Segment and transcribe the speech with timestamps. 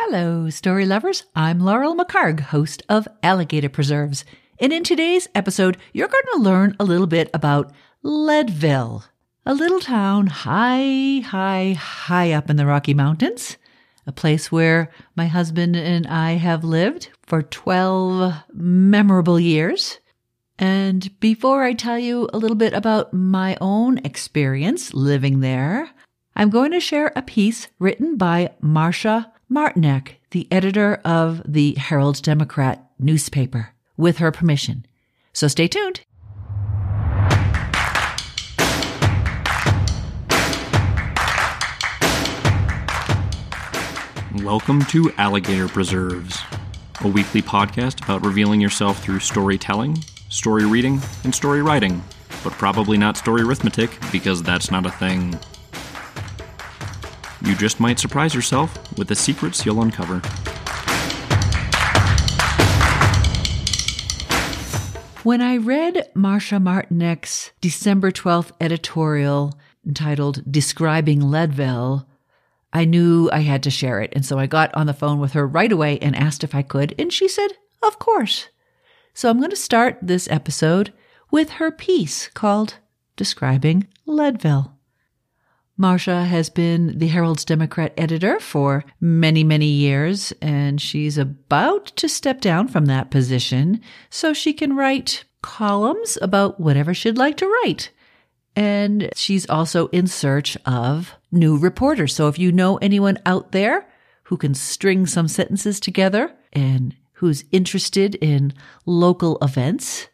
[0.00, 1.24] Hello, story lovers.
[1.34, 4.24] I'm Laurel McHargue, host of Alligator Preserves.
[4.60, 7.72] And in today's episode, you're going to learn a little bit about
[8.04, 9.06] Leadville,
[9.44, 13.56] a little town high, high, high up in the Rocky Mountains,
[14.06, 19.98] a place where my husband and I have lived for 12 memorable years.
[20.60, 25.90] And before I tell you a little bit about my own experience living there,
[26.36, 32.20] I'm going to share a piece written by Marcia Martinek, the editor of the Herald
[32.20, 34.84] Democrat newspaper, with her permission.
[35.32, 36.02] So stay tuned.
[44.44, 46.38] Welcome to Alligator Preserves,
[47.00, 49.96] a weekly podcast about revealing yourself through storytelling,
[50.28, 52.04] story reading, and story writing,
[52.44, 55.38] but probably not story arithmetic because that's not a thing.
[57.46, 60.20] You just might surprise yourself with the secrets you'll uncover.
[65.24, 69.52] When I read Marcia Martinek's December 12th editorial
[69.86, 72.08] entitled Describing Leadville,
[72.72, 74.12] I knew I had to share it.
[74.14, 76.62] And so I got on the phone with her right away and asked if I
[76.62, 76.94] could.
[76.98, 78.48] And she said, Of course.
[79.12, 80.92] So I'm going to start this episode
[81.30, 82.76] with her piece called
[83.16, 84.77] Describing Leadville.
[85.80, 92.08] Marcia has been the Herald's Democrat editor for many, many years, and she's about to
[92.08, 97.46] step down from that position so she can write columns about whatever she'd like to
[97.46, 97.92] write.
[98.56, 102.12] And she's also in search of new reporters.
[102.12, 103.88] So if you know anyone out there
[104.24, 108.52] who can string some sentences together and who's interested in
[108.84, 110.08] local events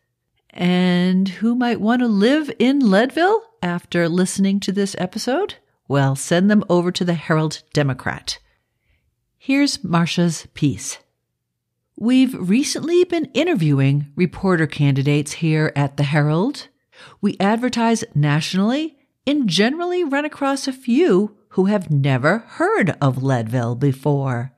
[0.55, 5.57] and who might want to live in Leadville after listening to this episode,
[5.89, 8.39] well, send them over to the Herald Democrat.
[9.37, 10.99] Here's Marcia's piece.
[11.97, 16.69] We've recently been interviewing reporter candidates here at the Herald.
[17.21, 18.97] We advertise nationally
[19.27, 24.53] and generally run across a few who have never heard of Leadville before.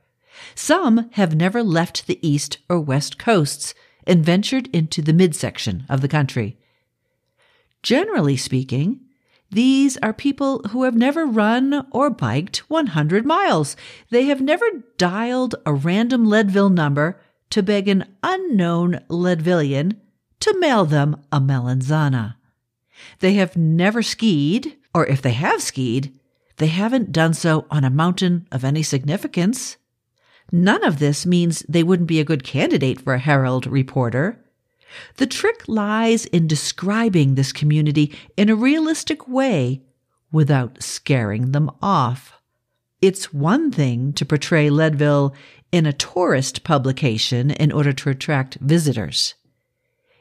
[0.53, 3.73] Some have never left the east or west coasts
[4.07, 6.57] and ventured into the midsection of the country.
[7.83, 9.01] Generally speaking,
[9.49, 13.77] these are people who have never run or biked 100 miles.
[14.09, 14.65] They have never
[14.97, 19.95] dialed a random Leadville number to beg an unknown Leadvillian
[20.41, 22.35] to mail them a melanzana.
[23.19, 26.11] They have never skied, or if they have skied,
[26.57, 29.77] they haven't done so on a mountain of any significance.
[30.51, 34.43] None of this means they wouldn't be a good candidate for a Herald reporter.
[35.17, 39.83] The trick lies in describing this community in a realistic way
[40.31, 42.33] without scaring them off.
[43.01, 45.35] It's one thing to portray Leadville
[45.71, 49.35] in a tourist publication in order to attract visitors.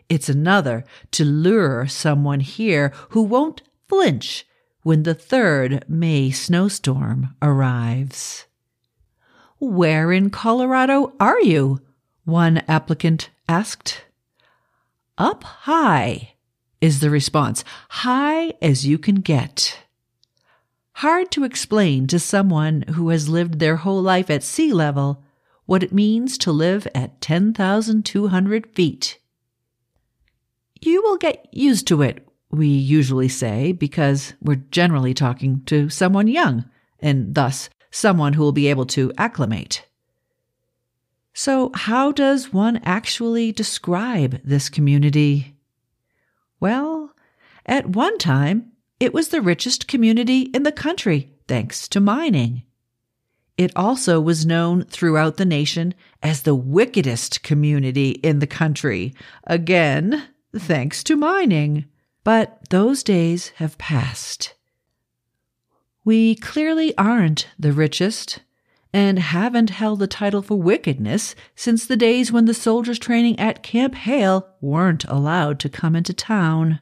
[0.08, 4.46] It's another to lure someone here who won't flinch
[4.82, 8.46] when the third May snowstorm arrives.
[9.58, 11.80] Where in Colorado are you?
[12.24, 14.04] One applicant asked.
[15.16, 16.34] Up high
[16.80, 19.78] is the response, high as you can get.
[20.96, 25.22] Hard to explain to someone who has lived their whole life at sea level
[25.64, 29.18] what it means to live at 10,200 feet.
[30.80, 36.28] You will get used to it, we usually say, because we're generally talking to someone
[36.28, 36.64] young,
[37.00, 39.86] and thus someone who will be able to acclimate.
[41.32, 45.54] So, how does one actually describe this community?
[46.60, 47.12] Well,
[47.66, 52.62] at one time, it was the richest community in the country, thanks to mining.
[53.58, 59.14] It also was known throughout the nation as the wickedest community in the country,
[59.44, 61.86] again, thanks to mining.
[62.24, 64.54] But those days have passed.
[66.06, 68.38] We clearly aren't the richest
[68.92, 73.64] and haven't held the title for wickedness since the days when the soldiers training at
[73.64, 76.78] Camp Hale weren't allowed to come into town.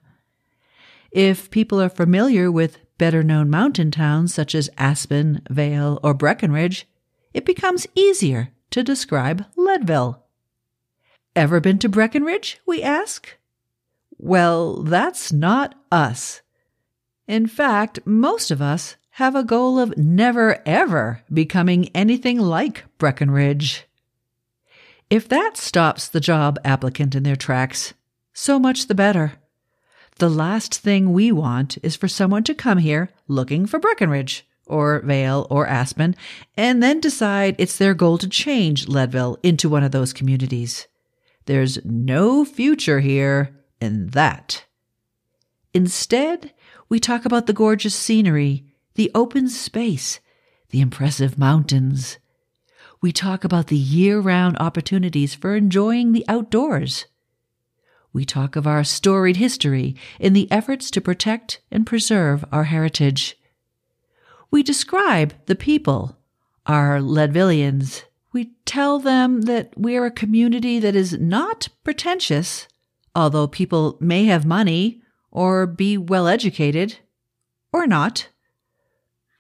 [1.10, 6.86] If people are familiar with better known mountain towns such as Aspen, Vail, or Breckenridge,
[7.32, 10.22] it becomes easier to describe Leadville.
[11.34, 12.60] Ever been to Breckenridge?
[12.66, 13.38] We ask.
[14.18, 16.42] Well, that's not us.
[17.26, 23.86] In fact, most of us have a goal of never ever becoming anything like Breckenridge.
[25.08, 27.94] If that stops the job applicant in their tracks,
[28.32, 29.34] so much the better.
[30.16, 35.00] The last thing we want is for someone to come here looking for Breckenridge, or
[35.02, 36.16] Vail or Aspen,
[36.56, 40.88] and then decide it's their goal to change Leadville into one of those communities.
[41.44, 44.64] There's no future here in that.
[45.72, 46.52] Instead,
[46.88, 48.64] we talk about the gorgeous scenery,
[48.94, 50.20] the open space,
[50.70, 52.18] the impressive mountains.
[53.00, 57.06] We talk about the year round opportunities for enjoying the outdoors.
[58.12, 63.36] We talk of our storied history in the efforts to protect and preserve our heritage.
[64.50, 66.16] We describe the people,
[66.64, 68.04] our Leadvillians.
[68.32, 72.68] We tell them that we're a community that is not pretentious,
[73.16, 75.02] although people may have money
[75.32, 76.98] or be well educated,
[77.72, 78.28] or not.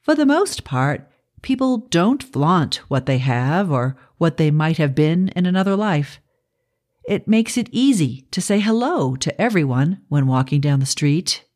[0.04, 1.10] For the most part,
[1.40, 6.20] people don't flaunt what they have or what they might have been in another life.
[7.08, 11.46] It makes it easy to say hello to everyone when walking down the street.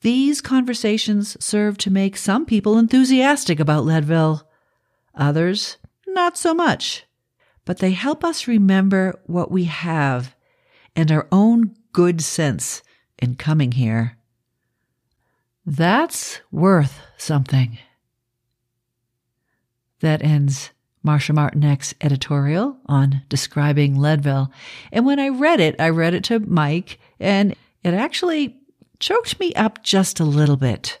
[0.00, 4.48] These conversations serve to make some people enthusiastic about Leadville,
[5.14, 5.76] others
[6.08, 7.04] not so much.
[7.64, 10.34] But they help us remember what we have
[10.96, 12.82] and our own good sense
[13.20, 14.17] in coming here.
[15.70, 17.76] That's worth something.
[20.00, 20.70] That ends
[21.02, 24.50] Marcia Martinek's editorial on describing Leadville.
[24.90, 27.54] And when I read it, I read it to Mike, and
[27.84, 28.56] it actually
[28.98, 30.98] choked me up just a little bit.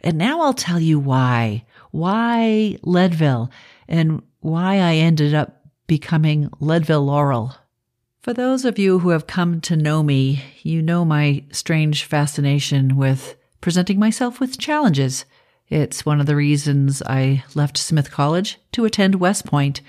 [0.00, 1.66] And now I'll tell you why.
[1.90, 3.50] Why Leadville
[3.86, 7.54] and why I ended up becoming Leadville Laurel.
[8.22, 12.96] For those of you who have come to know me, you know my strange fascination
[12.96, 13.36] with
[13.66, 15.24] presenting myself with challenges.
[15.68, 19.80] It's one of the reasons I left Smith College to attend West Point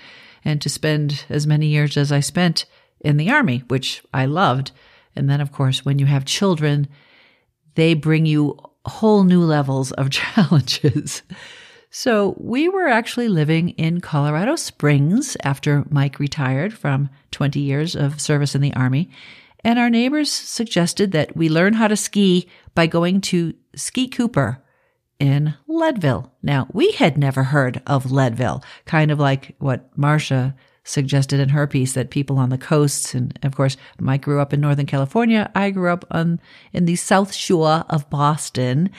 [0.44, 2.64] and to spend as many years as I spent
[2.98, 4.72] in the Army, which I loved.
[5.14, 6.88] And then, of course, when you have children,
[7.76, 11.22] they bring you whole new levels of challenges.
[11.88, 18.20] So we were actually living in Colorado Springs after Mike retired from 20 years of
[18.20, 19.08] service in the Army.
[19.64, 24.62] And our neighbors suggested that we learn how to ski by going to Ski Cooper
[25.18, 26.32] in Leadville.
[26.42, 31.66] Now, we had never heard of Leadville, kind of like what Marcia suggested in her
[31.66, 35.50] piece that people on the coasts, and of course, Mike grew up in Northern California.
[35.54, 36.40] I grew up on
[36.72, 38.90] in the South Shore of Boston.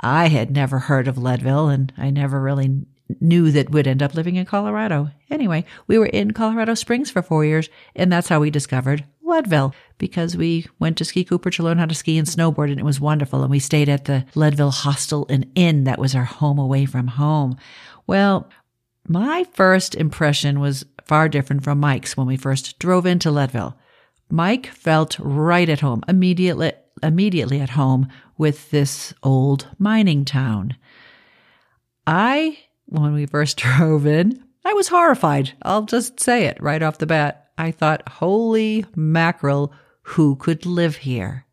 [0.00, 2.86] I had never heard of Leadville and I never really
[3.20, 5.10] knew that we'd end up living in Colorado.
[5.30, 9.74] Anyway, we were in Colorado Springs for four years and that's how we discovered Leadville
[9.98, 12.84] because we went to Ski Cooper to learn how to ski and snowboard and it
[12.84, 13.42] was wonderful.
[13.42, 15.84] And we stayed at the Leadville Hostel and Inn.
[15.84, 17.56] That was our home away from home.
[18.06, 18.48] Well,
[19.06, 23.78] my first impression was far different from Mike's when we first drove into Leadville.
[24.30, 26.72] Mike felt right at home, immediately,
[27.02, 30.76] immediately at home with this old mining town.
[32.06, 35.52] I, when we first drove in, I was horrified.
[35.62, 37.47] I'll just say it right off the bat.
[37.58, 39.72] I thought, holy mackerel,
[40.02, 41.44] who could live here?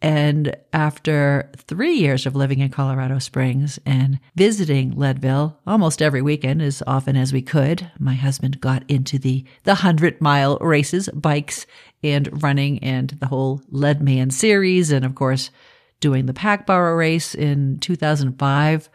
[0.00, 6.60] And after three years of living in Colorado Springs and visiting Leadville almost every weekend,
[6.60, 11.66] as often as we could, my husband got into the, the hundred mile races, bikes
[12.02, 14.90] and running and the whole Leadman series.
[14.90, 15.52] And of course,
[16.00, 18.90] doing the pack Packbarrow race in 2005,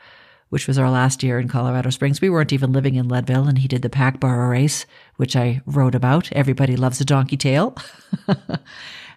[0.49, 2.21] which was our last year in Colorado Springs.
[2.21, 4.85] We weren't even living in Leadville and he did the Pack Burro race,
[5.17, 6.31] which I wrote about.
[6.31, 7.75] Everybody loves a donkey tail.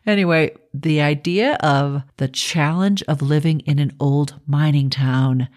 [0.07, 5.49] Anyway, the idea of the challenge of living in an old mining town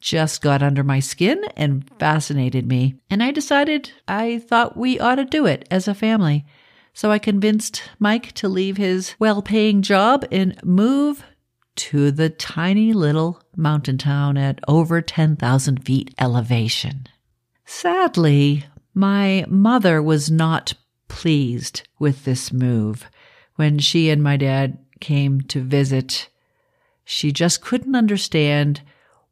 [0.00, 2.94] just got under my skin and fascinated me.
[3.10, 6.44] And I decided I thought we ought to do it as a family.
[6.94, 11.24] So I convinced Mike to leave his well paying job and move
[11.76, 17.06] to the tiny little mountain town at over 10,000 feet elevation.
[17.64, 18.64] Sadly,
[18.94, 20.74] my mother was not
[21.08, 23.06] pleased with this move
[23.56, 26.28] when she and my dad came to visit,
[27.04, 28.82] she just couldn't understand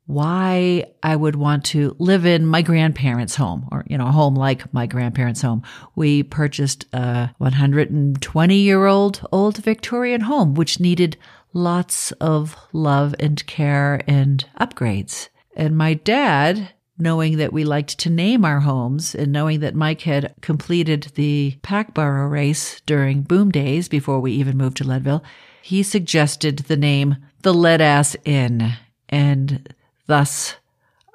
[0.07, 4.35] why I would want to live in my grandparents' home or, you know, a home
[4.35, 5.63] like my grandparents' home.
[5.95, 11.17] We purchased a 120 year old old Victorian home, which needed
[11.53, 15.29] lots of love and care and upgrades.
[15.57, 20.03] And my dad knowing that we liked to name our homes and knowing that Mike
[20.03, 25.25] had completed the Pack Packbarrow race during boom days before we even moved to Leadville,
[25.63, 28.75] he suggested the name the Lead Ass Inn.
[29.09, 29.75] And
[30.07, 30.57] thus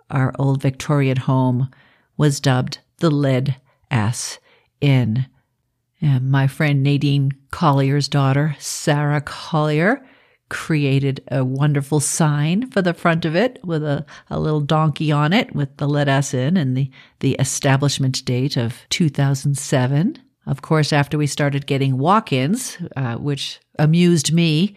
[0.09, 1.69] our old Victorian home
[2.17, 3.55] was dubbed the Lead
[3.91, 4.39] Ass
[4.81, 5.27] Inn.
[6.01, 10.05] And my friend Nadine Collier's daughter, Sarah Collier,
[10.49, 15.33] created a wonderful sign for the front of it with a, a little donkey on
[15.33, 20.19] it with the let us in and the, the establishment date of 2007.
[20.45, 24.75] Of course, after we started getting walk-ins, uh, which amused me,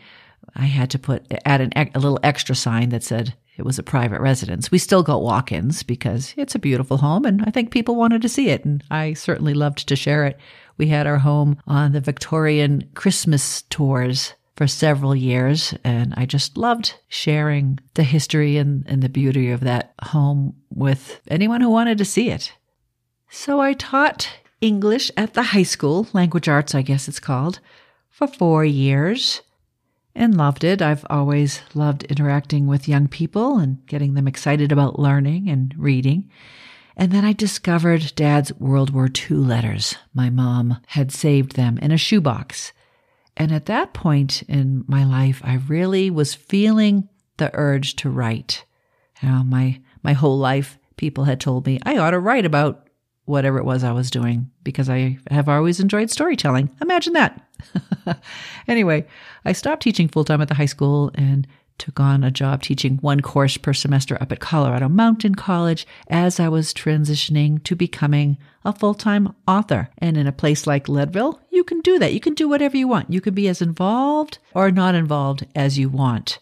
[0.56, 3.82] I had to put add an, a little extra sign that said it was a
[3.82, 4.70] private residence.
[4.70, 8.28] We still got walk-ins because it's a beautiful home and I think people wanted to
[8.28, 10.38] see it and I certainly loved to share it.
[10.78, 15.72] We had our home on the Victorian Christmas tours for several years.
[15.84, 21.20] And I just loved sharing the history and, and the beauty of that home with
[21.28, 22.52] anyone who wanted to see it.
[23.30, 24.28] So I taught
[24.60, 27.60] English at the high school, language arts, I guess it's called,
[28.10, 29.42] for four years
[30.12, 30.82] and loved it.
[30.82, 36.28] I've always loved interacting with young people and getting them excited about learning and reading.
[36.96, 39.94] And then I discovered Dad's World War II letters.
[40.12, 42.72] My mom had saved them in a shoebox.
[43.38, 48.64] And at that point in my life, I really was feeling the urge to write.
[49.22, 52.88] You know, my, my whole life, people had told me I ought to write about
[53.24, 56.70] whatever it was I was doing because I have always enjoyed storytelling.
[56.82, 57.40] Imagine that.
[58.68, 59.06] anyway,
[59.44, 61.46] I stopped teaching full time at the high school and
[61.78, 66.40] took on a job teaching one course per semester up at Colorado Mountain College as
[66.40, 69.90] I was transitioning to becoming a full time author.
[69.98, 72.12] And in a place like Leadville, you can do that.
[72.12, 73.12] You can do whatever you want.
[73.12, 76.38] You can be as involved or not involved as you want.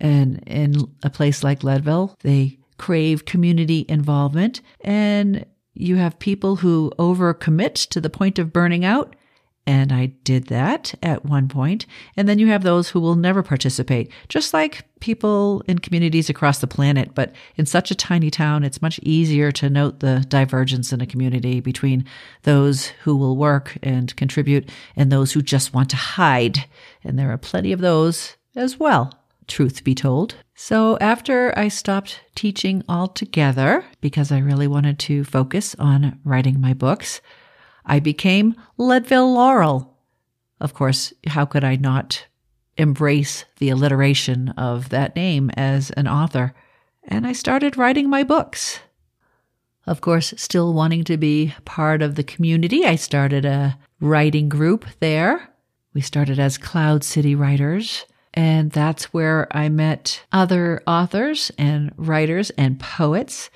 [0.00, 6.92] And in a place like Leadville, they crave community involvement and you have people who
[6.98, 9.16] overcommit to the point of burning out
[9.66, 11.86] and I did that at one point.
[12.16, 16.58] And then you have those who will never participate, just like people in communities across
[16.58, 17.14] the planet.
[17.14, 21.06] But in such a tiny town, it's much easier to note the divergence in a
[21.06, 22.04] community between
[22.42, 26.66] those who will work and contribute and those who just want to hide.
[27.02, 30.36] And there are plenty of those as well, truth be told.
[30.54, 36.74] So after I stopped teaching altogether, because I really wanted to focus on writing my
[36.74, 37.20] books,
[37.84, 39.96] I became Leadville Laurel.
[40.60, 42.26] Of course, how could I not
[42.76, 46.54] embrace the alliteration of that name as an author?
[47.04, 48.80] And I started writing my books.
[49.86, 54.86] Of course, still wanting to be part of the community, I started a writing group
[55.00, 55.50] there.
[55.92, 58.06] We started as Cloud City Writers.
[58.32, 63.48] And that's where I met other authors and writers and poets,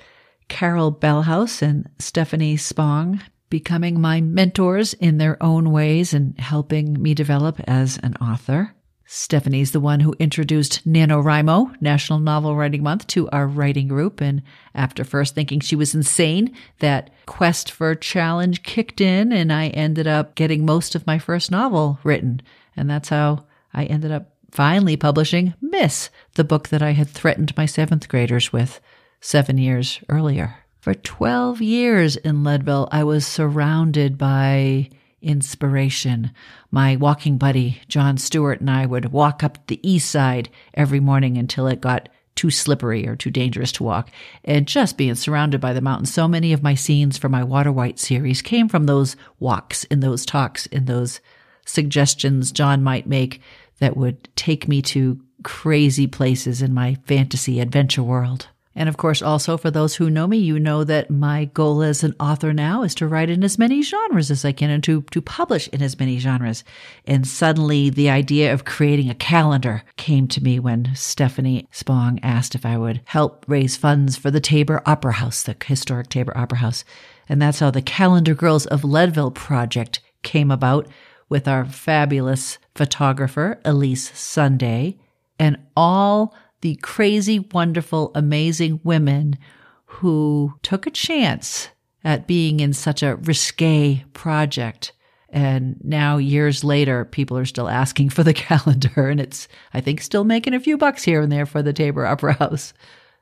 [0.47, 7.13] Carol Bellhouse and Stephanie Spong, becoming my mentors in their own ways and helping me
[7.13, 8.73] develop as an author.
[9.11, 14.21] Stephanie's the one who introduced NaNoWriMo, National Novel Writing Month, to our writing group.
[14.21, 14.43] And
[14.75, 20.05] after first thinking she was insane, that quest for challenge kicked in and I ended
[20.05, 22.43] up getting most of my first novel written.
[22.77, 27.57] And that's how I ended up finally publishing Miss, the book that I had threatened
[27.57, 28.79] my seventh graders with
[29.21, 30.55] seven years earlier.
[30.79, 34.89] For 12 years in Leadville, I was surrounded by
[35.21, 36.31] inspiration.
[36.71, 41.37] My walking buddy, John Stewart, and I would walk up the east side every morning
[41.37, 44.09] until it got too slippery or too dangerous to walk.
[44.45, 47.73] And just being surrounded by the mountains, so many of my scenes for my Water
[47.73, 51.19] White series came from those walks in those talks in those
[51.65, 53.41] suggestions John might make
[53.79, 58.47] that would take me to crazy places in my fantasy adventure world.
[58.79, 62.01] And of course, also for those who know me, you know that my goal as
[62.01, 65.01] an author now is to write in as many genres as I can and to,
[65.11, 66.63] to publish in as many genres.
[67.05, 72.55] And suddenly the idea of creating a calendar came to me when Stephanie Spong asked
[72.55, 76.59] if I would help raise funds for the Tabor Opera House, the historic Tabor Opera
[76.59, 76.85] House.
[77.27, 80.87] And that's how the Calendar Girls of Leadville project came about
[81.27, 84.97] with our fabulous photographer, Elise Sunday,
[85.37, 89.37] and all the crazy, wonderful, amazing women
[89.85, 91.69] who took a chance
[92.03, 94.93] at being in such a risque project.
[95.29, 100.01] And now, years later, people are still asking for the calendar, and it's, I think,
[100.01, 102.73] still making a few bucks here and there for the Tabor Opera House.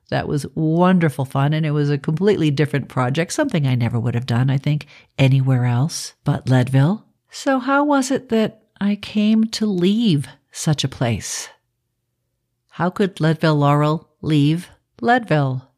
[0.10, 4.16] That was wonderful fun, and it was a completely different project, something I never would
[4.16, 7.06] have done, I think, anywhere else but Leadville.
[7.30, 11.50] So, how was it that I came to leave such a place?
[12.78, 14.70] How could Leadville Laurel leave
[15.02, 15.72] Leadville?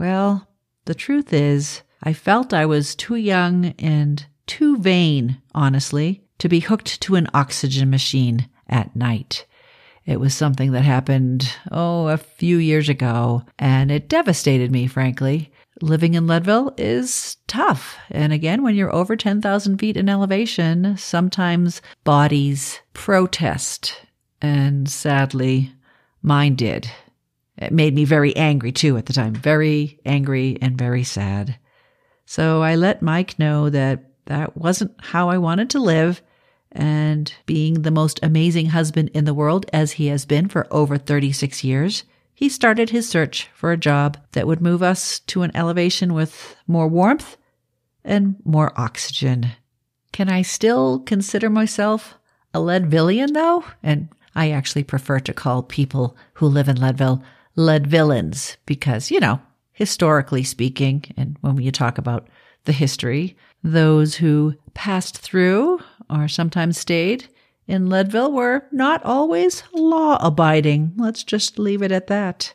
[0.00, 0.48] Well,
[0.84, 6.58] the truth is, I felt I was too young and too vain, honestly, to be
[6.58, 9.46] hooked to an oxygen machine at night.
[10.06, 15.52] It was something that happened, oh, a few years ago, and it devastated me, frankly.
[15.82, 17.96] Living in Leadville is tough.
[18.10, 24.00] And again, when you're over 10,000 feet in elevation, sometimes bodies protest
[24.40, 25.72] And sadly,
[26.28, 26.88] mine did.
[27.56, 31.58] It made me very angry too at the time, very angry and very sad.
[32.24, 36.22] So I let Mike know that that wasn't how I wanted to live.
[36.70, 40.98] And being the most amazing husband in the world, as he has been for over
[40.98, 42.04] 36 years,
[42.34, 46.54] he started his search for a job that would move us to an elevation with
[46.68, 47.36] more warmth
[48.04, 49.48] and more oxygen.
[50.12, 52.18] Can I still consider myself
[52.52, 53.64] a Leadvillian though?
[53.82, 54.08] And
[54.38, 57.24] I actually prefer to call people who live in Leadville
[57.56, 59.40] Leadvillans because, you know,
[59.72, 62.28] historically speaking, and when you talk about
[62.64, 67.28] the history, those who passed through or sometimes stayed
[67.66, 70.92] in Leadville were not always law abiding.
[70.96, 72.54] Let's just leave it at that.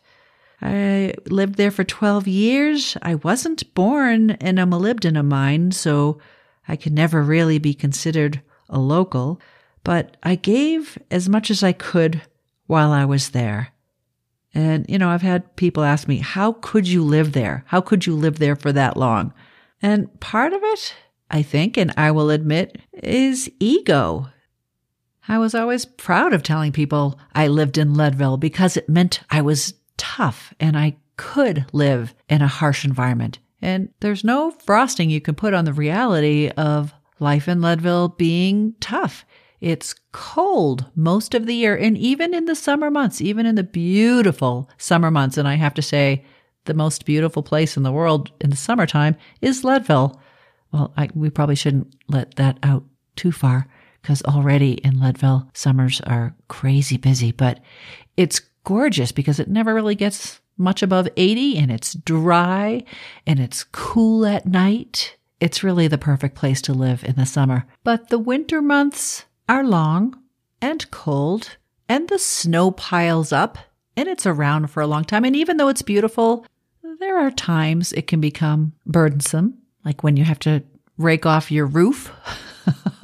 [0.62, 2.96] I lived there for 12 years.
[3.02, 6.18] I wasn't born in a molybdenum mine, so
[6.66, 9.42] I could never really be considered a local,
[9.84, 12.22] but I gave as much as I could
[12.68, 13.70] while I was there.
[14.54, 17.64] And, you know, I've had people ask me, how could you live there?
[17.68, 19.34] How could you live there for that long?
[19.82, 20.96] And part of it,
[21.30, 24.28] I think, and I will admit, is ego.
[25.28, 29.42] I was always proud of telling people I lived in Leadville because it meant I
[29.42, 33.40] was tough and I could live in a harsh environment.
[33.62, 38.76] And there's no frosting you can put on the reality of life in Leadville being
[38.80, 39.26] tough.
[39.64, 43.64] It's cold most of the year, and even in the summer months, even in the
[43.64, 45.38] beautiful summer months.
[45.38, 46.26] And I have to say,
[46.66, 50.20] the most beautiful place in the world in the summertime is Leadville.
[50.74, 52.84] Well, I, we probably shouldn't let that out
[53.16, 53.68] too far
[54.02, 57.62] because already in Leadville, summers are crazy busy, but
[58.18, 62.84] it's gorgeous because it never really gets much above 80 and it's dry
[63.26, 65.16] and it's cool at night.
[65.40, 67.66] It's really the perfect place to live in the summer.
[67.86, 70.20] But the winter months are long
[70.62, 71.58] and cold
[71.90, 73.58] and the snow piles up
[73.96, 75.26] and it's around for a long time.
[75.26, 76.46] And even though it's beautiful,
[77.00, 80.64] there are times it can become burdensome, like when you have to
[80.98, 82.12] rake off your roof.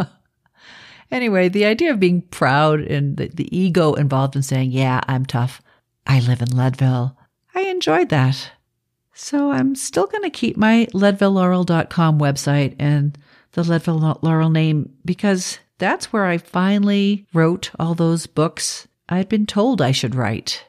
[1.12, 5.26] anyway, the idea of being proud and the, the, ego involved in saying, Yeah, I'm
[5.26, 5.62] tough.
[6.08, 7.18] I live in Leadville.
[7.54, 8.52] I enjoyed that.
[9.14, 13.18] So I'm still going to keep my leadvillelaurel.com website and
[13.52, 19.48] the Leadville Laurel name because that's where I finally wrote all those books I'd been
[19.48, 20.66] told I should write.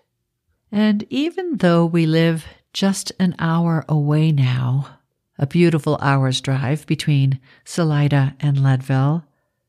[0.73, 4.99] And even though we live just an hour away now,
[5.39, 9.25] a beautiful hour's drive between Salida and Leadville,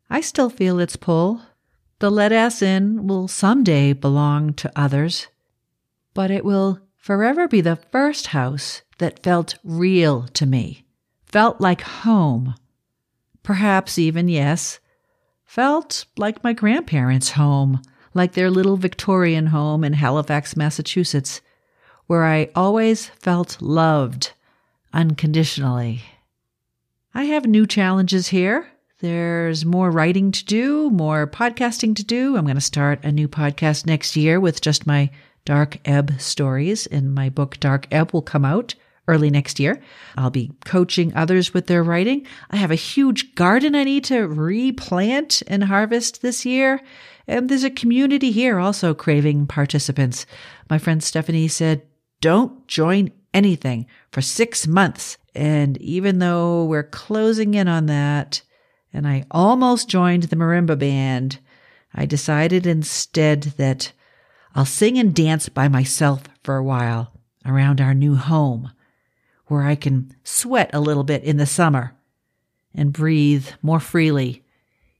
[0.10, 1.42] I still feel its pull.
[2.00, 5.28] The Lead Ass Inn will someday belong to others,
[6.14, 10.86] but it will forever be the first house that felt real to me,
[11.26, 12.54] felt like home.
[13.44, 14.80] Perhaps even, yes,
[15.52, 17.82] felt like my grandparents' home,
[18.14, 21.42] like their little Victorian home in Halifax, Massachusetts,
[22.08, 24.32] where I always felt loved
[24.94, 26.04] unconditionally.
[27.14, 28.66] I have new challenges here.
[29.02, 32.38] There's more writing to do, more podcasting to do.
[32.38, 35.10] I'm going to start a new podcast next year with just my
[35.44, 38.76] Dark Ebb stories, and my book Dark Ebb will come out
[39.08, 39.82] early next year.
[40.18, 42.26] I'll be coaching others with their writing.
[42.50, 46.82] I have a huge garden I need to replant and harvest this year.
[47.28, 50.26] And there's a community here also craving participants.
[50.70, 51.84] My friend Stephanie said,
[52.22, 55.18] don't join anything for six months.
[55.34, 58.42] And even though we're closing in on that,
[58.94, 61.40] and I almost joined the marimba band,
[61.94, 63.94] I decided instead that
[64.54, 67.14] I'll sing and dance by myself for a while
[67.46, 68.72] around our new home,
[69.52, 71.94] where I can sweat a little bit in the summer
[72.74, 74.46] and breathe more freely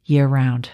[0.04, 0.70] year round.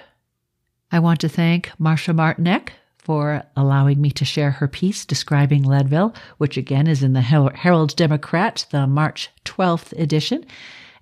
[0.91, 6.15] I want to thank Marcia Martinek for allowing me to share her piece describing Leadville,
[6.39, 10.43] which again is in the Herald Democrat, the March 12th edition.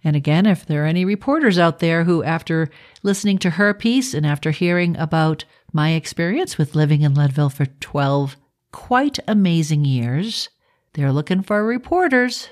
[0.03, 2.69] And again, if there are any reporters out there who, after
[3.03, 7.67] listening to her piece and after hearing about my experience with living in Leadville for
[7.67, 8.35] 12
[8.73, 10.49] quite amazing years,
[10.93, 12.49] they're looking for reporters.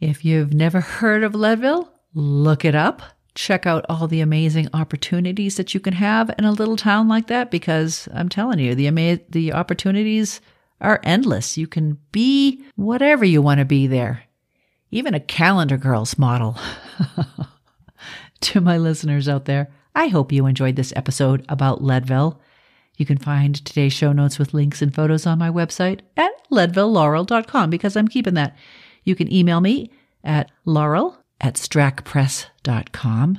[0.00, 3.02] If you've never heard of Leadville, look it up.
[3.34, 7.26] Check out all the amazing opportunities that you can have in a little town like
[7.28, 10.40] that because I'm telling you, the ama- the opportunities
[10.80, 11.56] are endless.
[11.56, 14.24] You can be whatever you want to be there.
[14.90, 16.58] Even a calendar girls model.
[18.40, 22.40] to my listeners out there, I hope you enjoyed this episode about Leadville.
[22.96, 27.70] You can find today's show notes with links and photos on my website at leadvillelaurel.com
[27.70, 28.56] because I'm keeping that.
[29.06, 29.90] You can email me
[30.22, 33.38] at laurel at strackpress.com.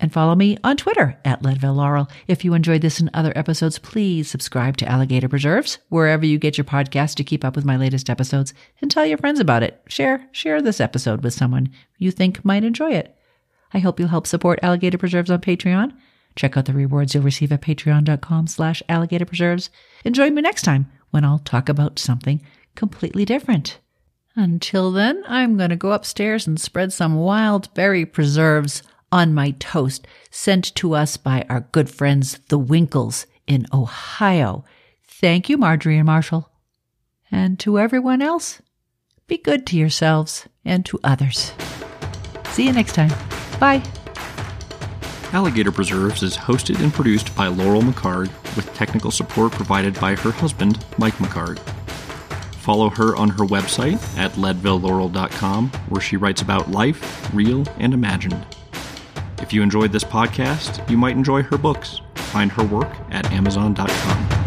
[0.00, 2.08] And follow me on Twitter at Leadville Laurel.
[2.28, 6.56] If you enjoyed this and other episodes, please subscribe to Alligator Preserves wherever you get
[6.56, 9.82] your podcast to keep up with my latest episodes and tell your friends about it.
[9.88, 13.16] Share, share this episode with someone you think might enjoy it.
[13.74, 15.92] I hope you'll help support Alligator Preserves on Patreon.
[16.36, 19.68] Check out the rewards you'll receive at patreon.com slash alligator preserves.
[20.04, 22.40] And join me next time when I'll talk about something
[22.76, 23.80] completely different.
[24.38, 29.50] Until then, I'm going to go upstairs and spread some wild berry preserves on my
[29.58, 34.64] toast sent to us by our good friends, the Winkles in Ohio.
[35.02, 36.48] Thank you, Marjorie and Marshall.
[37.32, 38.62] And to everyone else,
[39.26, 41.52] be good to yourselves and to others.
[42.50, 43.10] See you next time.
[43.58, 43.82] Bye.
[45.32, 50.30] Alligator Preserves is hosted and produced by Laurel McHargue, with technical support provided by her
[50.30, 51.58] husband, Mike McHargue.
[52.68, 58.44] Follow her on her website at leadvillelaurel.com, where she writes about life, real and imagined.
[59.38, 62.02] If you enjoyed this podcast, you might enjoy her books.
[62.14, 64.37] Find her work at amazon.com.